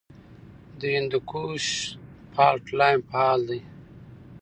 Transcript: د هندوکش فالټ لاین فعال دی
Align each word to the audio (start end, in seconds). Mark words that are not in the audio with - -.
د 0.79 0.81
هندوکش 0.95 1.65
فالټ 2.33 2.63
لاین 2.79 2.99
فعال 3.09 3.39
دی 3.49 3.59